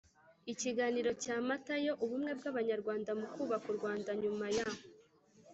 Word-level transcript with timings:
Ikiganiro 0.51 1.11
cya 1.23 1.35
matayo 1.47 1.91
Ubumwe 2.03 2.31
bw 2.39 2.43
abanyarwanda 2.51 3.11
mu 3.19 3.27
kubaka 3.33 3.65
u 3.71 3.77
Rwanda 3.77 4.09
nyuma 4.21 4.45
ya 4.57 4.67